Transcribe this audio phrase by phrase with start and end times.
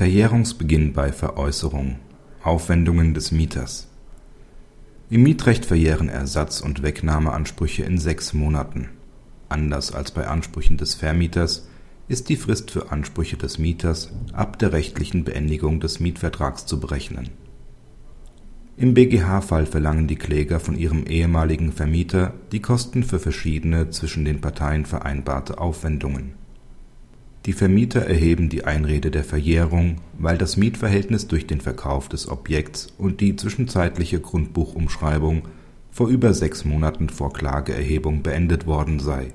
[0.00, 1.96] Verjährungsbeginn bei Veräußerung
[2.42, 3.86] Aufwendungen des Mieters
[5.10, 8.88] Im Mietrecht verjähren Ersatz und Wegnahmeansprüche in sechs Monaten.
[9.50, 11.68] Anders als bei Ansprüchen des Vermieters
[12.08, 17.28] ist die Frist für Ansprüche des Mieters ab der rechtlichen Beendigung des Mietvertrags zu berechnen.
[18.78, 24.40] Im BGH-Fall verlangen die Kläger von ihrem ehemaligen Vermieter die Kosten für verschiedene zwischen den
[24.40, 26.40] Parteien vereinbarte Aufwendungen
[27.46, 32.92] die Vermieter erheben die Einrede der Verjährung, weil das Mietverhältnis durch den Verkauf des Objekts
[32.98, 35.42] und die zwischenzeitliche Grundbuchumschreibung
[35.90, 39.32] vor über sechs Monaten vor Klageerhebung beendet worden sei.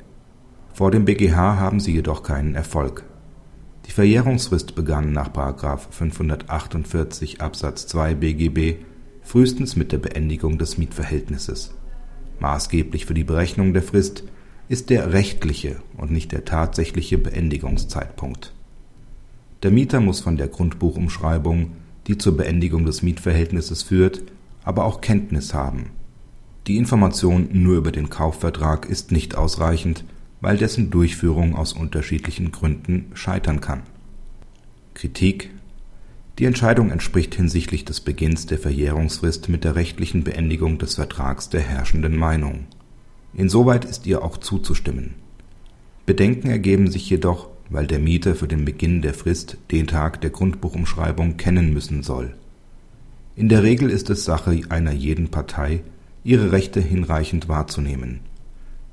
[0.74, 3.06] Vor dem BGH haben sie jedoch keinen Erfolg.
[3.88, 5.30] Die Verjährungsfrist begann nach§
[5.90, 8.84] 548 Absatz 2 BGB
[9.22, 11.74] frühestens mit der Beendigung des Mietverhältnisses.
[12.40, 14.24] Maßgeblich für die Berechnung der Frist
[14.68, 18.54] ist der rechtliche und nicht der tatsächliche Beendigungszeitpunkt.
[19.64, 21.72] Der Mieter muss von der Grundbuchumschreibung,
[22.08, 24.24] die zur Beendigung des Mietverhältnisses führt,
[24.64, 25.92] aber auch Kenntnis haben.
[26.68, 30.04] Die Information nur über den Kaufvertrag ist nicht ausreichend,
[30.42, 33.84] weil dessen Durchführung aus unterschiedlichen Gründen scheitern kann.
[34.96, 35.52] Kritik
[36.40, 41.62] Die Entscheidung entspricht hinsichtlich des Beginns der Verjährungsfrist mit der rechtlichen Beendigung des Vertrags der
[41.62, 42.66] herrschenden Meinung
[43.36, 45.16] Insoweit ist ihr auch zuzustimmen.
[46.06, 50.30] Bedenken ergeben sich jedoch, weil der Mieter für den Beginn der Frist den Tag der
[50.30, 52.36] Grundbuchumschreibung kennen müssen soll.
[53.36, 55.82] In der Regel ist es Sache einer jeden Partei,
[56.24, 58.22] ihre Rechte hinreichend wahrzunehmen.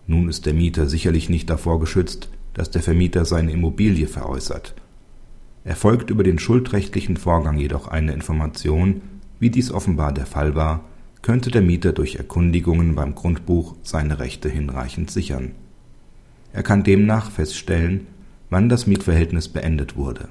[0.06, 4.74] Nun ist der Mieter sicherlich nicht davor geschützt, dass der Vermieter seine Immobilie veräußert.
[5.64, 9.02] Erfolgt über den schuldrechtlichen Vorgang jedoch eine Information,
[9.38, 10.84] wie dies offenbar der Fall war,
[11.22, 15.52] könnte der Mieter durch Erkundigungen beim Grundbuch seine Rechte hinreichend sichern.
[16.52, 18.08] Er kann demnach feststellen,
[18.50, 20.28] wann das Mietverhältnis beendet wurde.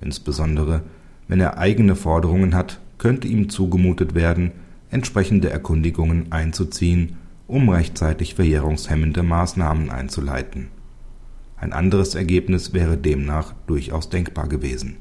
[0.00, 0.82] Insbesondere
[1.28, 4.52] wenn er eigene Forderungen hat, könnte ihm zugemutet werden,
[4.90, 10.68] entsprechende Erkundigungen einzuziehen, um rechtzeitig verjährungshemmende Maßnahmen einzuleiten.
[11.56, 14.96] Ein anderes Ergebnis wäre demnach durchaus denkbar gewesen